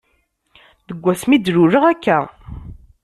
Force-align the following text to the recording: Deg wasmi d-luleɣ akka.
Deg 0.87 0.99
wasmi 1.03 1.37
d-luleɣ 1.37 1.83
akka. 1.91 2.19